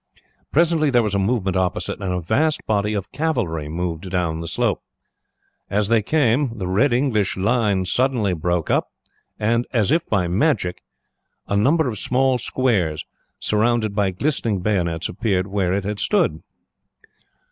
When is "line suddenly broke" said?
7.37-8.71